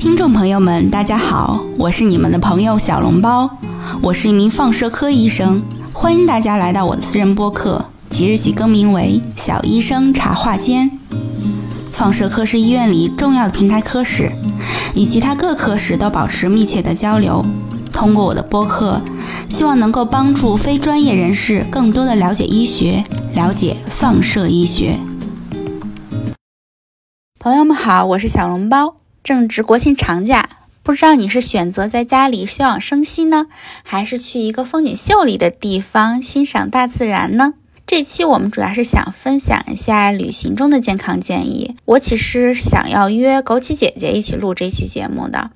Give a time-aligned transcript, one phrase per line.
[0.00, 3.58] 听众朋友们，大家好，我是你们的朋友小笼包，
[4.00, 10.90] 我是一名放射科医生，欢迎大家来到我的私人播客，即日起更名为小医生茶话间。
[11.92, 14.32] 放射科是医院里重要的平台科室，
[14.94, 17.44] 与其他各科室都保持密切的交流。
[17.92, 19.02] 通过我的播客，
[19.50, 23.04] 希望能够帮助非专业人士更多的了解医学，
[23.34, 24.98] 了解放射医学。
[27.38, 28.99] 朋友们好，我是小笼包。
[29.22, 30.48] 正值国庆长假，
[30.82, 33.46] 不知道你是选择在家里休养生息呢，
[33.82, 37.54] 还是去一个风景秀丽的地方欣赏大自然呢？
[37.86, 41.74] 这期我们主要是想分享一下旅行中的健康建议。
[41.84, 45.50] 我其实想要约枸杞姐姐一起录这期节目的。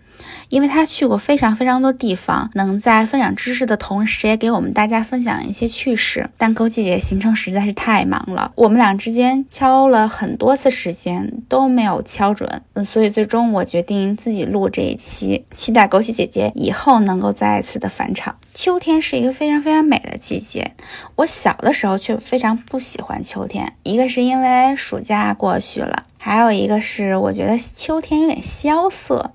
[0.55, 6.31] 因为他去过非常非常多地方，能在分享知识的同时，也给我们大家分享一些趣事。
[6.39, 18.37] 但枸杞姐姐行程实在是太忙了，我们俩之间敲了很多次时间都没有敲准，嗯，所以最终我决定自己录这一期，期待枸杞姐姐以后能够再次的返场。
[18.55, 20.71] 秋天是一个非常非常美的季节，
[21.17, 29.33] 我小的时候却非常不喜欢秋天，一个是因为暑假过去了，还有一个是我觉得秋天有点萧瑟。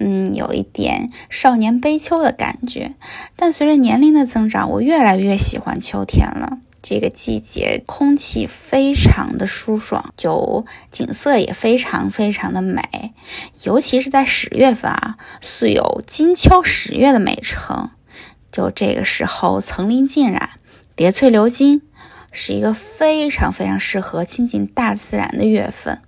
[0.00, 2.94] 嗯，有一点少年悲秋的感觉，
[3.36, 6.58] 但随着年龄的增长，我越来越喜欢秋天了。
[6.82, 13.12] 这个季节空气非常的舒爽，就景色也非常非常的美，
[13.64, 17.90] 尤其是在十月份啊，素有“金秋十月”的美称。
[18.50, 20.48] 就这个时候，层林尽染，
[20.96, 21.82] 叠翠流金，
[22.32, 26.00] 是一个非常非常适合亲近大自然的月份。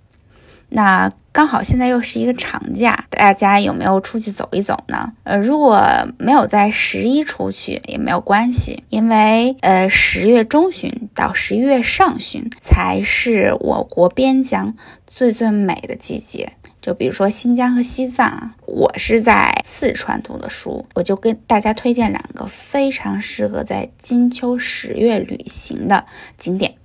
[0.75, 5.13] 那刚好现在又是一个长假，大家有没有出去走一走呢？
[5.23, 16.53] 呃，如果没有在十一出去也没有关系，因为呃十月中旬到十一月上旬才是我国边疆最最美的季节。
[16.81, 26.05] 就比如说新疆和西藏，我是在四川读的书，我就跟大家推荐两个非常适合在金秋十月旅行的
[26.39, 26.75] 景点。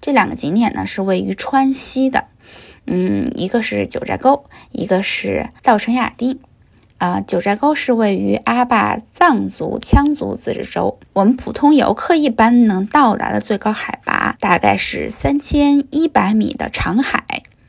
[0.00, 2.24] 这两个景点呢是位于川西的。
[2.86, 6.38] 嗯，一个是九寨沟，一个是稻城亚丁。
[6.98, 17.24] 啊，九寨沟是位于阿坝藏族羌族自治州，我们普通游客一般能到达的最高海拔大概是三千一百米的长海。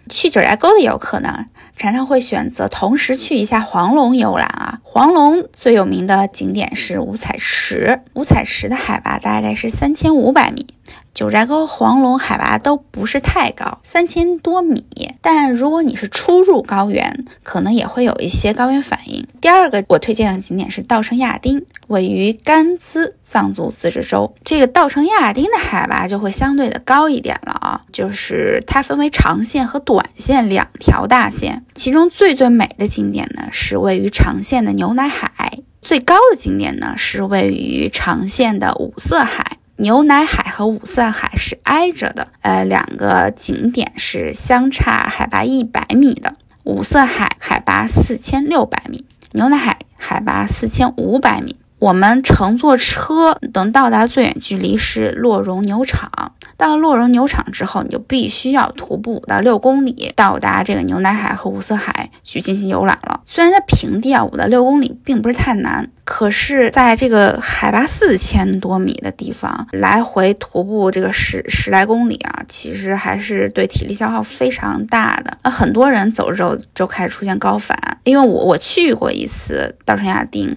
[0.08, 4.80] 去九寨沟的游客呢，常常会选择同时去一下黄龙游览啊。
[4.84, 10.68] 黄龙最有名的景点是五彩池，五彩池的海拔大概是三千五百米。
[11.14, 14.86] 九寨沟、黄龙海拔都不是太高，三千多米。
[15.22, 19.26] 但如果你是初入高原，可能也会有一些高原反应。
[19.40, 24.36] 第二个我推荐的景点是稻城亚丁，位于甘孜藏族自治州。
[24.44, 31.66] 这个稻城亚丁的海拔就会相对的高一点了啊，就是它分为长线和短线两条大线。
[31.74, 39.58] 其中最最美的景点呢，是位于长线的牛奶海；最高的景点呢，是位于长线的五色海。
[39.78, 46.36] 牛奶海和五色海是挨着的，呃，两个景点是相差海拔一百米的。
[46.64, 49.04] 五色海海拔四千六百米，
[49.34, 51.58] 牛奶海海拔四千五百米。
[51.78, 56.32] 我们乘坐车能到达最远距离是洛绒牛场。
[56.56, 63.15] 到洛绒牛场之后，你就必须要徒步五到六公里到达这个牛奶海和五色海去进行游览了。
[63.26, 75.38] 虽然在平地啊，五到六公里并不是太难，可是在这个海拔四千多米的地方来回徒步这个十十来公里啊，其实还是对体力消耗非常大的。
[75.44, 80.56] 那很多人走着走着就开始出现高反，因为我我去过一次稻城亚丁。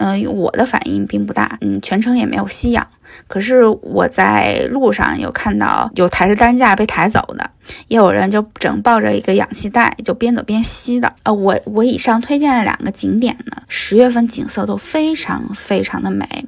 [0.00, 2.86] 嗯，我的反应并不大，嗯，全程也没有吸氧。
[3.26, 7.50] 可是我在路上有看到有抬着担架被抬走的，
[7.88, 11.14] 也有人就整抱着一个氧气袋就边走边吸的。
[11.22, 16.46] 呃，我我以上推荐的两个景点呢，十月份景色都非常非常的美，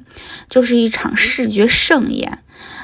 [0.49, 2.39] 就是一场视觉盛宴。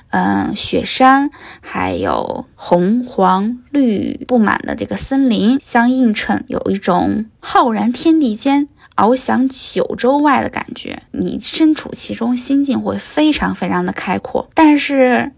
[0.10, 1.30] 嗯，雪山
[1.60, 8.70] 还有红黄绿布满的这个森林相映衬，有一种浩然天地间。
[8.98, 14.50] 翱翔九州外的感觉，你身处其中，心境会非常非常的开阔。
[14.54, 15.32] 但是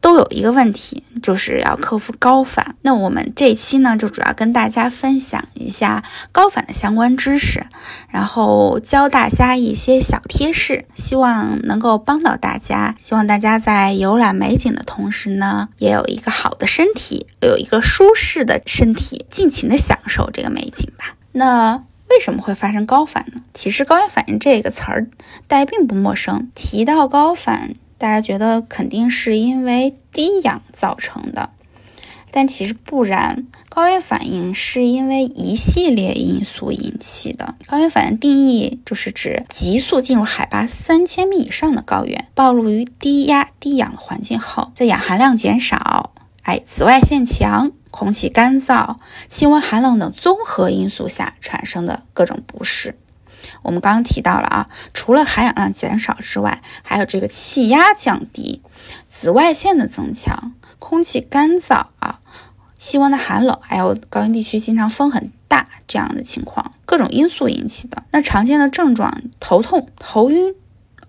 [0.00, 2.76] 都有一个问题，就是要克服高反。
[2.82, 7.64] 那我们这期呢，就主要跟大家分享一下高反的相关知识，
[8.10, 12.94] 然后教大家一些小贴士，希望能够帮到大家。
[12.98, 21.14] 希望大家在游览美景的同时呢，也有一个好的身体，有一个舒适的身体，尽情的享受这个美景吧。
[21.32, 21.84] 那。
[22.10, 23.42] 为什么会发生高反呢？
[23.52, 25.08] 其实高原反应这个词儿
[25.46, 26.50] 大家并不陌生。
[26.54, 31.50] 提到高反，大家觉得肯定是因为低氧造成的，
[32.30, 33.46] 但其实不然。
[33.68, 37.56] 高原反应是因为一系列因素引起的。
[37.66, 46.12] 高原反应定义就是指急速进入海拔三千米以上的高原，暴露于低压低氧的环境后，在氧含量减少、
[46.42, 48.96] 哎紫外线强、空气干燥、
[49.28, 52.98] 气温寒冷等综合因素下产生的各种不适。
[53.62, 58.60] 我们刚刚提到了啊，除了含氧量减少之外，还有这个气压降低、
[59.06, 62.18] 紫外线的增强、空气干燥啊、
[62.76, 68.02] 气温的寒冷，还有高原地区经常风很大这样的情况，各种因素引起的。
[68.10, 70.52] 那常见的症状：头痛、头晕、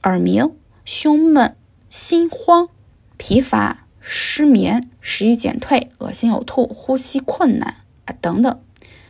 [0.03, 0.55] 耳鸣、
[0.85, 1.57] 胸闷、
[1.89, 2.69] 心慌、
[3.17, 8.59] 疲乏、失眠、食欲减退、恶心呕吐、呼吸困难啊等等。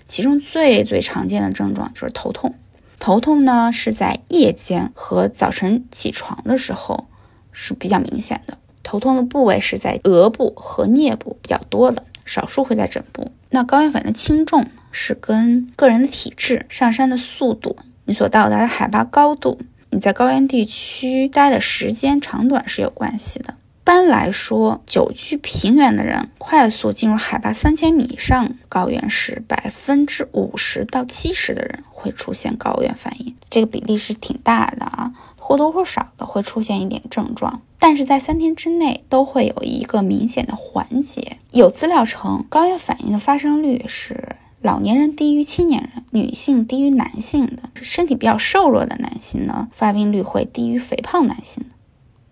[0.05, 2.55] 其中最最常见的症状就是头痛。
[2.97, 7.07] 头痛呢，是在夜间和早晨起床的时候
[7.51, 8.57] 是比较明显的。
[8.83, 13.31] 头痛的部位是在额部和颞部比较多的，少数会在枕部。
[13.49, 17.75] 那高原反应的轻重是跟个人的体质、上山的速度、
[18.05, 19.59] 你所到达的海拔高度、
[19.89, 23.55] 你在高原地区待的时间长短是有关系的。
[23.85, 41.37] 一般来说，久居平原的人快速进入海拔三千米以上高原时，百分之五十到七十的人会出现高原反应，这个比例是挺大的啊，或多或少的会出现一点症状，但是在三天之内都会有一个明显的缓解。
[41.51, 51.63] 有资料称，高原反应的发生率是老年人低于青年人，女性低于男性的，身体比较瘦弱的男性呢，发病率会低于肥胖男性。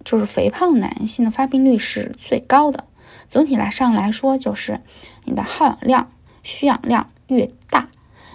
[0.03, 2.85] 就是肥胖男性的发病率是最高的。
[3.29, 4.81] 总体来上来说，就是
[5.23, 6.11] 你的耗氧量、
[6.43, 7.89] 需氧量越大，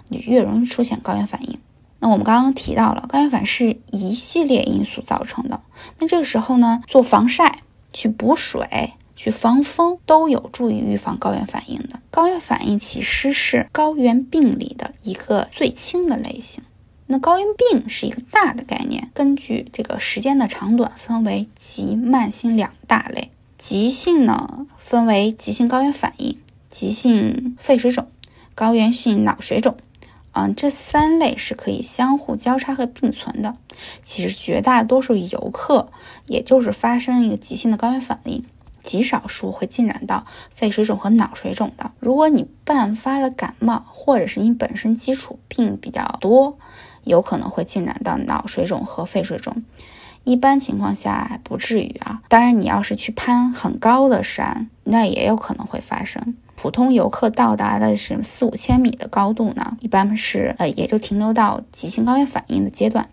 [0.08, 1.58] 你越容易出现高原反应。
[2.00, 5.60] 那我们刚刚提到了，高原反应是一系列因素造成的。
[5.98, 7.60] 那这个时候呢，做防晒、
[7.92, 12.00] 去补水、去防风，都有助于预防高原反应的。
[12.10, 16.62] 高原反应其实是高原病理的一个最轻的类型。
[17.10, 23.30] 那高原病是一个大的概念，根据这个时间的长短，分为急、慢性两大类。
[23.56, 26.38] 急性呢，分为急性高原反应、
[26.68, 28.06] 急性肺水肿、
[28.54, 29.78] 高原性脑水肿，
[30.32, 33.56] 嗯，这三类是可以相互交叉和并存的。
[34.04, 35.90] 其实绝大多数游客，
[36.26, 38.44] 也就是发生一个急性的高原反应。
[38.80, 41.90] 极少数会进展到肺水肿和脑水肿的。
[41.98, 46.56] 如果你伴发了感冒，或者是你本身基础病比较多，
[47.08, 49.64] 有可能会进展到脑水肿和肺水肿。
[50.24, 52.20] 一般情况下不至于啊。
[52.28, 56.36] 当然，你要是去攀很高的山，那也有可能会发生。
[56.54, 63.08] 普通游客到达的是四五千米的高度呢，一般是呃也就停留到急性高原反应的阶段。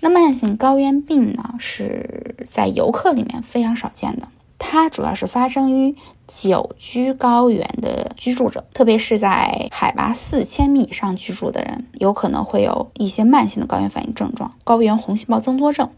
[0.00, 4.28] 那慢性高原病呢，是在游客里面非常少见的。
[4.68, 5.94] 它主要是发生于
[6.26, 15.88] 久居高原的居住者，特别是在海拔四千米以上居住的人，有可能会有一些慢性的高原反应症状，高原红细胞增多症，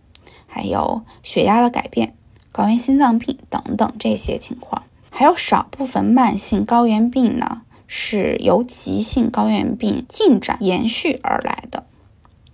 [0.46, 2.14] 还有血压的改变、
[2.52, 4.82] 高原心脏病等等这些情况。
[5.08, 11.84] 还有少部分慢性高原病呢，是由急性高原病进展延续而来的，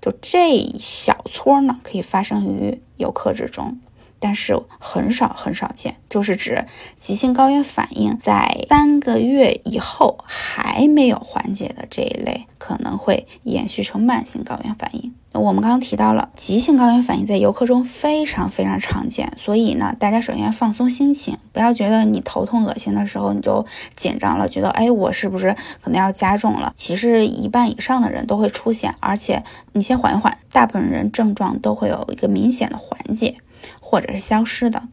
[0.00, 3.78] 就这一小撮呢，可以发生于游客之中。
[4.24, 6.64] 但是很少很少见，就是指
[6.96, 15.12] 急性高原反应在三个月以后还没有缓解的这一类，可能会延续成慢性高原反应。
[15.32, 26.72] 我们刚刚提到了急性高原反应在游客中非常非常常见，所以呢，大家首先放松心情，不要觉得你头痛恶心的时候你就紧张了，觉得哎我是不是可能要加重了？
[26.74, 33.36] 其实一半以上的人都会出现，而且你先缓一缓，大部分人症状都会有一个明显的缓解。
[33.80, 34.88] 或者是消失的，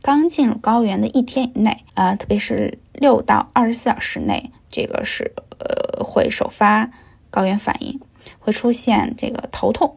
[0.00, 6.90] 刚进入高原的一天以内，呃，特别是六到二十四小时内，这个是呃会首发
[7.30, 8.00] 高原反应，
[8.38, 9.96] 会出现这个头痛、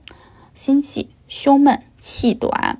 [0.53, 2.79] 心悸、胸闷、气短、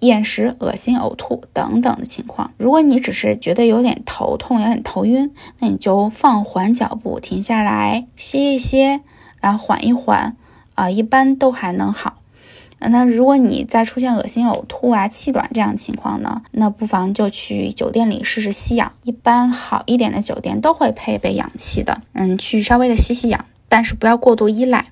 [0.00, 2.52] 厌食、恶心、呕吐等等的情况。
[2.56, 9.00] 如果你只是觉得有点头痛、有点头晕，那你就放缓脚步，停下来歇一歇，
[9.40, 10.36] 然后缓一缓，
[10.74, 12.19] 啊，一般都还能好。
[12.88, 18.92] 那如果你再出现恶心、呕吐啊、气短这样的情况呢，那不妨就去酒店里试试吸氧。
[19.02, 24.86] 一般好一点的酒店都会配备氧气的，嗯，去稍微的吸吸氧，但是不要过度依赖。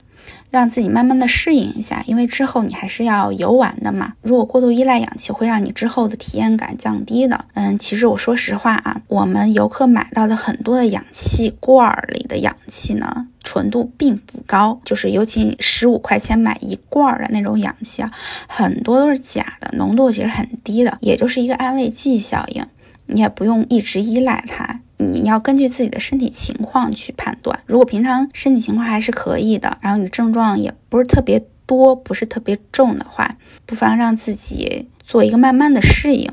[0.51, 4.15] 让自己慢慢的适应一下，因为之后你还是要游玩的嘛。
[4.23, 7.45] 如果过度依赖氧气，会让你之后的体验感降低的。
[7.55, 18.11] 嗯，其实我说实话啊，我们游客买到的很多的氧气罐里的氧气呢，纯度并不高，就是尤其十五块钱买一罐的那种氧气啊，
[18.47, 22.65] 很多都是假的，浓度其实很低的，也就是一个安慰剂效应，
[23.07, 24.81] 你也不用一直依赖它。
[24.99, 27.61] 你要根据自己的身体情况去判断。
[27.67, 36.31] 如果平常身体情况还是可以的，然后你的症状也不是特别多，不是特别重的话，不妨让自己做一个慢慢的适应。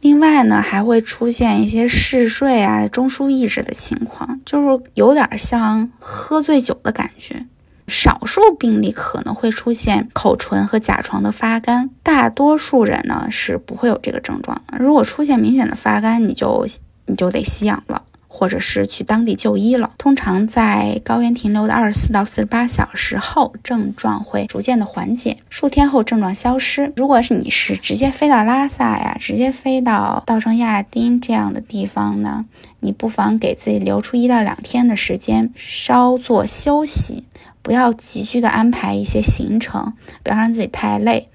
[0.00, 7.46] 另外呢，还会出现一些嗜睡啊、中枢抑制的情况，就是有点像喝醉酒的感觉。
[7.86, 14.78] 少数病例可能会出现口唇和甲床的发干，大多数人呢是不会有这个症状的。
[14.78, 16.66] 如果出现明显的发干，你就
[17.06, 18.02] 你就得吸氧了。
[18.36, 19.92] 或者是去当地就医了。
[19.96, 26.92] 通常在高原停留的二十四到四十八小时后，症状会逐渐的缓解，数天后症状消失。
[26.96, 32.44] 如果是你是直接飞到拉萨呀，直接飞到稻城亚丁这样的地方呢，
[32.80, 37.22] 你不妨给自己留出一到两天的时间，稍作休息，
[37.62, 39.92] 不要急剧的安排一些行程，
[40.24, 41.28] 不要让自己太累。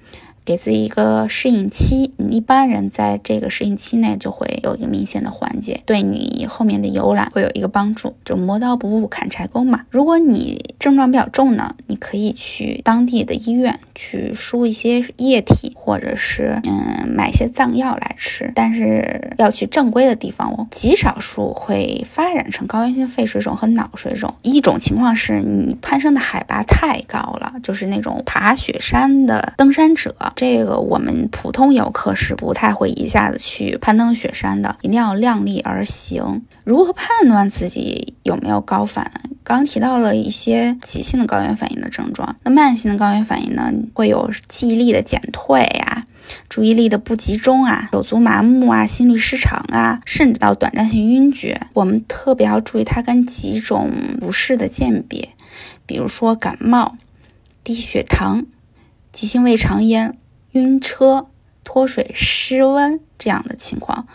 [0.50, 8.16] 给自己一个适应期，你一般人在这个适应期内就会有一个明显的缓解，对你后面的游览会有一个帮助。
[8.26, 9.86] 就磨刀不误砍柴工嘛。
[9.92, 20.68] 如果你症状比较重呢，你可以去当地的医院去输一些液体，或者是嗯买一些藏药来吃，但是要去正规的地方哦。
[20.72, 24.34] 极少数会发展成高原性肺水肿和脑水肿。
[24.42, 30.16] 一种情况是你攀升的海拔太高了，就是那种爬雪山的登山者。
[30.40, 36.44] 这个我们普通游客是不太会一下子去攀登雪山的，一定要量力而行。
[36.64, 39.12] 如何判断自己有没有高反？
[39.44, 46.06] 刚提到了一些急性的高原反应的症状，那慢性的高原反应呢，会有记忆力的减退呀，
[46.48, 51.68] 注意力的不集中啊，手足麻木啊，心律失常啊，甚至到短暂性晕厥。
[51.74, 53.92] 我们特别要注意它跟几种
[54.22, 55.28] 不适的鉴别，
[55.86, 56.96] 比如说感冒、
[57.62, 58.46] 低血糖、
[59.12, 60.18] 急性胃肠炎。
[60.54, 61.28] 晕车、
[61.64, 64.08] 脱水、失温这样的情况，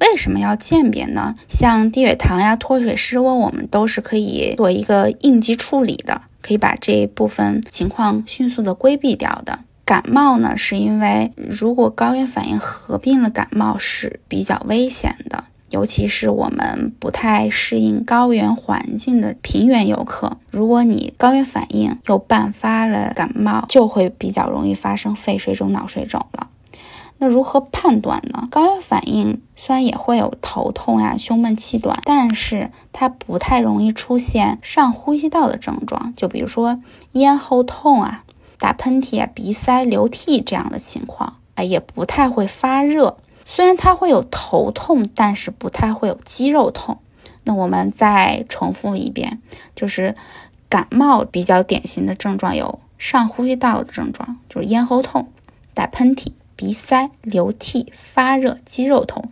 [0.00, 1.34] 为什么要鉴别呢？
[1.48, 9.60] 像低血糖呀、脱水、失温，我们都是可以做一个应急处理的，可以把这一部分情况迅速的规避掉的。
[9.84, 15.44] 感冒呢，是因为如果高原反应合并了感冒是比较危险的。
[15.70, 26.48] 尤其是我们不太适应高原环境的平原游客，如果你高原反应又伴发了感冒，就会比较容易发生肺水肿、脑水肿了。
[27.18, 28.48] 那如何判断呢？
[28.50, 36.80] 高原反应虽然也会有头痛呀、胸闷气短，但是它不太容易出现上呼吸道的症状，就比如说
[37.12, 38.24] 咽喉痛啊、
[38.58, 43.18] 打喷嚏啊、鼻塞、流涕这样的情况，啊，也不太会发热。
[43.52, 46.98] 虽然它会有头痛，但是不太会有肌肉痛。
[47.42, 49.42] 那我们再重复一遍，
[49.74, 50.14] 就是
[50.68, 55.32] 感冒比较典型的症状有上呼吸道的症状，就是咽喉痛、
[55.74, 59.28] 打喷嚏、鼻塞、流涕、发热、肌肉痛，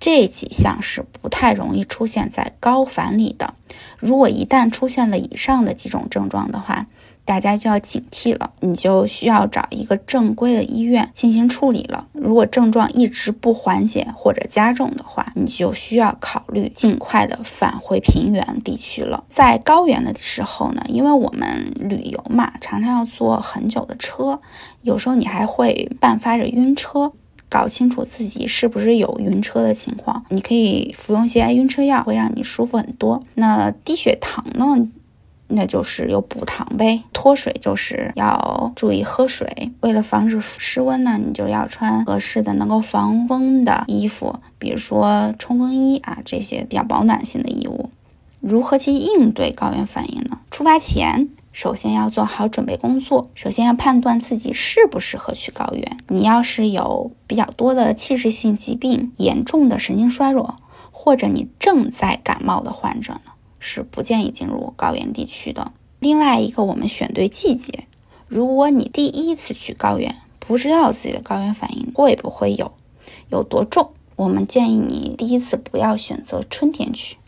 [0.00, 3.54] 这几项是不太容易出现在高反里的。
[4.00, 6.88] 如果一旦出现了以上的几种症状的话，
[7.24, 12.06] 大家就要警惕了，你就需要找一个正规的医院进行处理了。
[12.12, 19.24] 如果症状一直不缓解或者加重的话，你就需要考虑尽快的返回平原地区了。
[19.28, 24.40] 在高原的时候呢，因为我们旅游嘛，常常要坐很久的车，
[24.82, 27.12] 有时候你还会伴发着晕车。
[27.48, 33.22] 搞清楚自己是不是有晕车的情况，你可以服用一些晕车药，会让你舒服很多。
[33.34, 34.88] 那低血糖呢？
[35.48, 39.72] 那就是有补糖呗，脱水就是要注意喝水。
[39.80, 47.90] 为了防止失温呢，你就要穿合适的能够防风的衣服，比如说冲锋衣啊这些比较保暖性的衣物。
[48.40, 50.40] 如何去应对高原反应呢？
[50.50, 55.98] 出发前首先要做好准备工作，首先要判断自己适不适合去高原。
[56.08, 60.56] 你要是有比较多的器质性疾病、严重的神经衰弱，
[60.90, 63.31] 或者你正在感冒的患者呢？
[63.62, 65.72] 是不建议进入高原地区的。
[66.00, 67.86] 另外一个，我们选对季节。
[68.26, 72.72] 如果你第一次去高原，不知道自己的高原反应会不会有，
[73.30, 77.18] 有多重，我们建议你第一次不要选择春天去，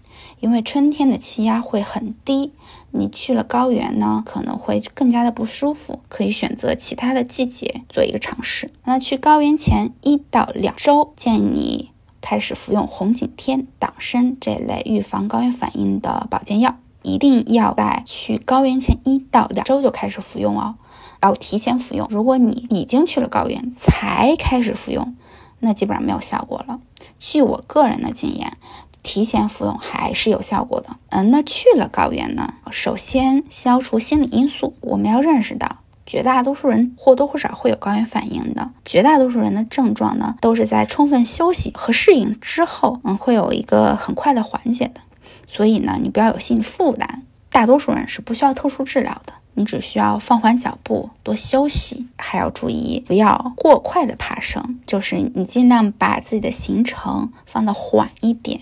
[0.41, 2.53] 因为春天的气压会很低，
[2.91, 6.01] 你去了高原呢，可能会更加的不舒服。
[6.09, 8.73] 可以选择其他的季节做一个尝试。
[8.85, 11.91] 那去高原前一到两周，建议你。
[12.25, 20.77] 开始服用红景天、党参这类预防高原反应的保健药，一定要在去高原前一到两周就开始服用哦，
[21.21, 22.09] 要提前服用。
[22.09, 25.15] 如果你已经去了高原才开始服用，
[25.61, 26.81] 那基本上没有效果了。
[27.21, 28.57] 据我个人的经验，
[29.03, 30.97] 提前服用还是有效果的。
[31.11, 45.01] 嗯，那去了高原呢，首先消除心理因素，我们要认识到绝大多数人或多或少会有高原反应的，绝大多数人的症状呢，都是在充分休息和适应之后，嗯，会有一个很快的缓解的。
[45.47, 58.61] 所以呢，你不要有心理负担，大多数人是不需要特殊治疗的，你只需要放缓脚步，多休息，还要注意不要过快的爬升，就是你尽量把自己的行程放的缓一点，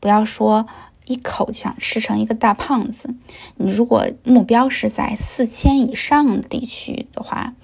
[0.00, 0.66] 不要说。
[1.12, 3.14] 一口就想吃成一个大胖子。
[3.56, 7.54] 你如果目标是在四千以上的地区的话，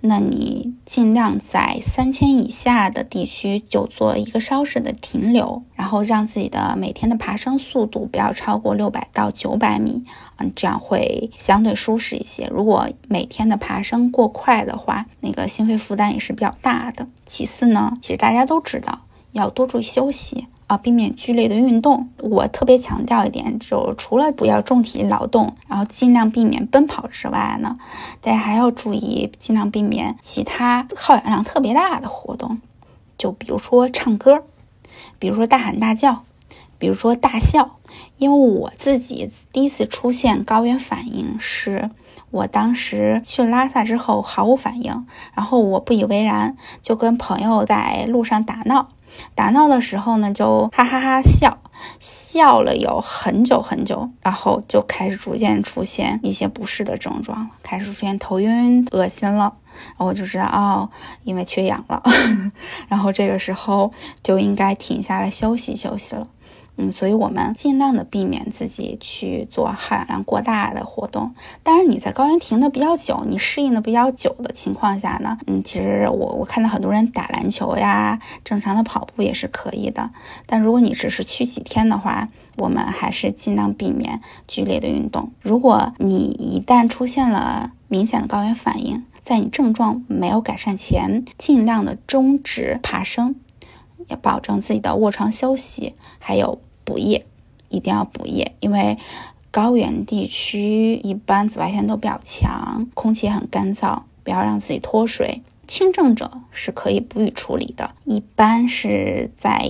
[0.00, 10.04] 那你尽量在三千以下的地区就做一个稍事的停留，然后让自己的每天的爬升速度不要超过六百到九百米，
[10.36, 12.46] 嗯，这样会相对舒适一些。
[12.52, 17.08] 如果每天的爬升过快的话，那个心肺负担也是比较大的。
[17.26, 19.00] 其次呢，其实大家都知道
[19.32, 20.46] 要多注意休息。
[20.68, 22.10] 啊，避免剧烈的运动。
[22.20, 27.78] 我特别强调一点，就除了不要重体力劳动，然后尽量避免奔跑之外呢，
[28.20, 32.60] 大家还要注意尽量避免其他耗氧量特别大的活动，
[33.16, 34.44] 就比如说唱歌，
[35.18, 36.22] 比如说大喊大叫，
[36.78, 37.74] 比如说大笑。
[38.18, 41.88] 因为我自己第一次出现高原反应是，
[42.30, 48.90] 我当时去拉萨之后毫无反应，然后我不以为然，就跟朋友在路上打闹。
[49.34, 51.58] 打闹的时候呢，就哈哈哈笑，
[52.00, 60.90] 笑了有很久很久，然后就开始逐渐出现一些不适的症状，开始出现头晕、恶心了，然后我就知道哦，
[61.24, 62.02] 因为缺氧了，
[62.88, 66.26] 然后这个时候就应该停下来休息休息了。
[66.80, 71.34] 嗯，所以我们尽量的避免自己去做耗氧量过大的活动。
[71.64, 80.10] 当然，你在高原停的比较久，你适应的比较久的情况下呢，嗯，其实我我看到很多人打篮球呀，正常的跑步也是可以的。
[80.46, 85.32] 但如果你只是去几天的话，我们还是尽量避免剧烈的运动。
[85.42, 93.34] 如果你一旦出现了明显的高原反应，在你症状没有改善前，尽量的终止爬升，
[94.06, 96.60] 要保证自己的卧床休息，还有。
[96.88, 97.26] 补液
[97.68, 98.96] 一定要补液，因为
[99.50, 105.42] 高原地区一般紫外线都比较强，空气很干燥，不要让自己脱水。
[105.66, 109.68] 轻症者是可以不予处理的，一般是在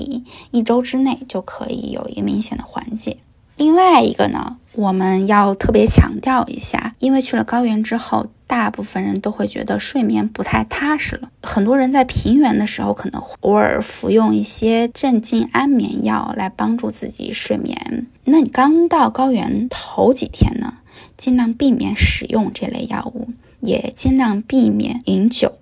[0.53, 3.17] 一周之内就可以有一个明显的缓解。
[3.59, 11.29] 另外一个呢，我们要特别强调一下，因为去了高原之后，大部分人都会觉得睡眠不太踏实了。
[11.43, 18.07] 很多人在平原的时候，可能偶尔服用一些镇静安眠药来帮助自己睡眠。
[18.25, 20.75] 那你刚到高原头几天呢，
[21.17, 25.55] 尽量避免使用这类药物，也尽量避免饮酒。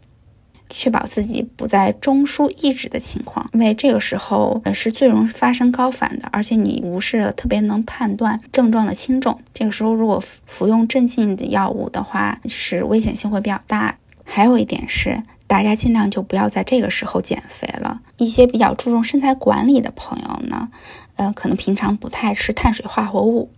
[0.68, 9.40] 确保自己不在中枢抑制的情况，因为这个时候呃是最容易发生高反的，而且你不是特别能判断症状的轻重。
[9.54, 13.98] 这个时候如果服用镇静的药物的话，是危险性会比较大。
[14.24, 18.00] 还有一点是，大家尽量就不要在这个时候减肥了。
[18.16, 20.68] 一些比较注重身材管理的朋友呢，
[21.14, 23.50] 呃，可能平常不太吃碳水化合物。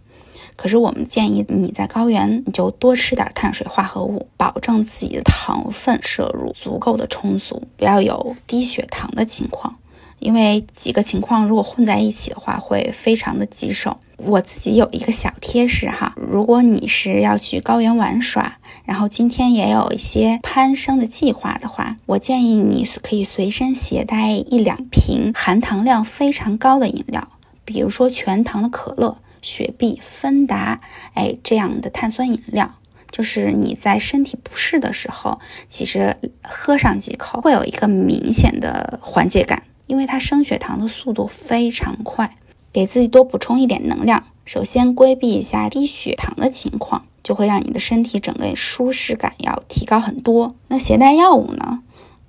[0.59, 9.77] 可是我们建议你在高原，你就多吃点碳水化合物，保证自己的糖分摄入足够的充足，不要有低血糖的情况。
[10.19, 13.99] 因为几个情况如果混在一起的话，会非常的棘手。
[14.17, 27.29] 我自己有一个小贴士哈，如果你是要去高原玩耍，然后今天也有一些攀升的计划的话，我建议你可以随身携带一两瓶含糖量非常高的饮料，
[27.65, 29.19] 比如说全糖的可乐。
[29.43, 30.81] 雪碧、芬达，
[31.15, 32.75] 哎，这样的碳酸饮料，
[33.11, 42.37] 就是你在身体不适的时候，其实喝上几口会有一个明显的缓解感，因为它升血糖的速度非常快。
[42.71, 50.55] 给自己多补充一点能量，首先规避一下低血糖的情况，就会让你的身体整个舒适感要提高很多。
[50.69, 51.83] 那携带药物呢？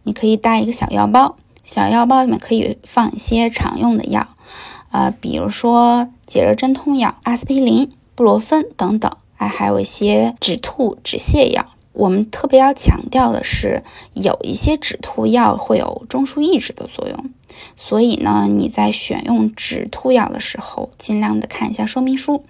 [0.03, 4.29] 你可以带一个小药包，小药包里面可以放一些常用的药。
[4.91, 11.65] 呃，比如说解热镇痛药、阿司匹林、布洛芬等等，哎，还有一些止吐止泻药。
[11.93, 17.29] 我们特别要强调的是，有一些止吐药会有中枢抑制的作用，
[17.75, 22.45] 所以呢，你在选用止吐药的时候，尽量的看一下说明书，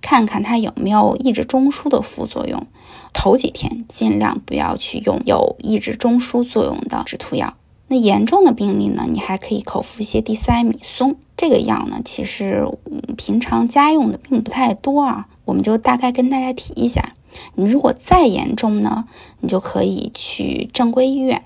[0.00, 2.66] 看看它有没有抑制中枢的副作用。
[3.12, 7.54] 头几天尽量不要去用有抑制中枢作用的止吐药。
[7.88, 11.16] 那严重的病例呢，你还可以口服一些地塞米松。
[11.42, 12.68] 这个药呢，其实
[13.16, 17.14] 平常家用的并不太多啊，我们就大概跟大家提一下。
[17.56, 19.08] 你如果再严重呢，
[19.40, 21.42] 你就可以去正规医院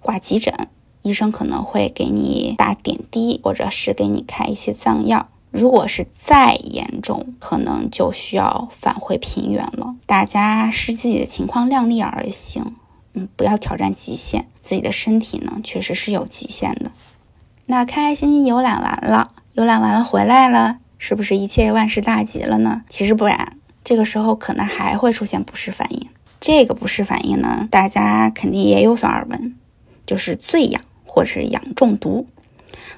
[0.00, 0.70] 挂急诊，
[1.02, 5.28] 医生可能会给你打点滴，或者是给你开一些藏药。
[5.50, 9.94] 如果是再严重，可能就需要返回平原了。
[10.06, 12.76] 大家视自己的情况量力而行，
[13.12, 14.46] 嗯，不要挑战极限。
[14.62, 16.90] 自己的身体呢，确实是有极限的。
[17.66, 22.82] 那开开心心游览完了，游览完了回来了，是不是一切万事大吉了呢？
[22.88, 26.08] 其实不然，这个时候可能还会出现不适反应。
[26.40, 29.54] 这个不适反应呢，大家肯定也有所耳闻，
[30.04, 32.26] 就是醉氧或者是氧中毒。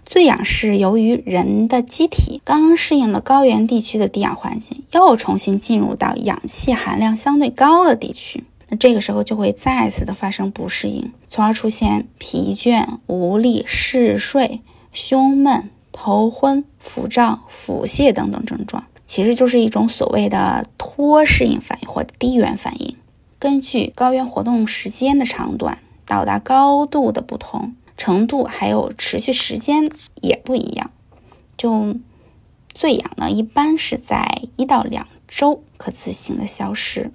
[0.04, 14.60] 醉氧是由于人的机体刚刚适应了高原地区的低氧环境，又重新进入到氧气含量相对高的地区，那这个时候就会再次的发生不适应，从而出现疲倦、无力、嗜睡、
[14.92, 22.96] 胸闷、头昏、腹胀、腹泻等等症状，其实就是一种所谓的脱适应反应或低原反应。
[23.38, 27.74] 根据高原活动时间的长短、到达高度的不同。
[27.98, 30.90] 程度还有持续时间也不一样，
[31.56, 31.96] 就
[32.74, 37.10] 醉氧呢，一般是在一到两周可自行的消失。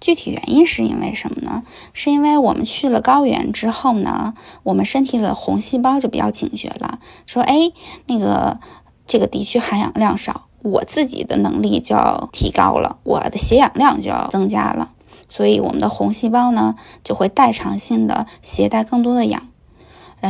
[0.00, 1.62] 具体原因是因为什么呢？
[1.92, 7.72] 是因为我们去了高原之后呢，我们身体的红细胞就比较警觉了，说哎，
[8.06, 8.60] 那个
[9.06, 14.90] 这个地区含氧量少，我自己的能力就要提高了，我的血氧量就要增加了，
[15.28, 19.48] 所以我们的红细胞呢就会代偿性的携带更多的氧。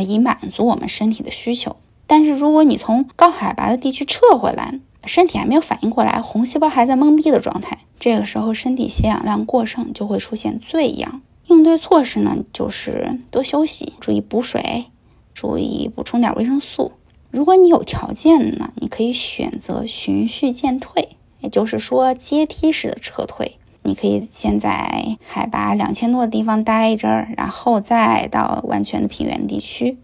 [0.05, 1.77] 以满足我们身体的需求，
[2.09, 11.23] 但是如果你从高海拔的地区撤回来，身体还没有反应过来，红细胞还在懵逼的状态，这个时候身体血氧量过剩，就会出现醉氧。
[11.47, 14.87] 应对措施呢，就是多休息，注意补水，
[15.35, 16.93] 注意补充点维生素。
[17.31, 23.59] 如果你有条件呢，你可以选择循序渐退，也就是说阶梯式的撤退。
[23.83, 29.99] 你可以先在海拔两千多的地方待一阵儿，然后再到完全的平原地区，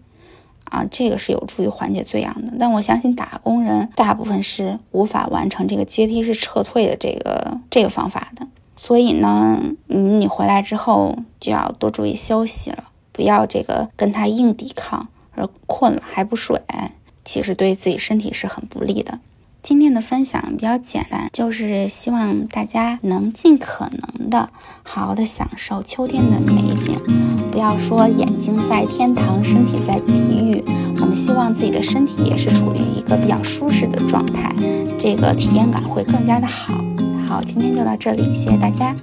[0.71, 2.53] 啊，这个是有助于缓解醉氧的。
[2.57, 8.47] 但我相信打工人大部分是无法完成这个阶梯式撤退的这个这个方法的。
[8.77, 16.59] 所以呢，你，你回来之后就要多注意休息了，不要这个跟他硬抵抗，而困了还不睡，
[17.23, 19.19] 其实对自己身体是很不利的。
[19.63, 24.49] 今天的分享比较简单，就是希望大家能尽可能的
[24.81, 26.97] 好好的享受秋天的美景，
[27.51, 30.13] 不要说眼睛在天堂，身体在地
[30.49, 30.63] 狱。
[30.99, 34.51] 我们希望自己的身体也是处于一个比较舒适的状态，
[34.97, 36.83] 这个体验感会更加的好。
[37.27, 38.95] 好，今天就到这里，谢谢大家。